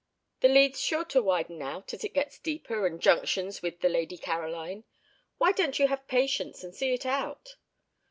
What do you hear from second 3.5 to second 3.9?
with the